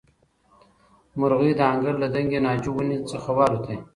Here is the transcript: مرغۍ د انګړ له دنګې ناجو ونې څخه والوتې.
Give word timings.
مرغۍ 1.19 1.51
د 1.57 1.61
انګړ 1.73 1.93
له 2.03 2.07
دنګې 2.15 2.39
ناجو 2.45 2.71
ونې 2.75 2.97
څخه 3.11 3.29
والوتې. 3.37 3.77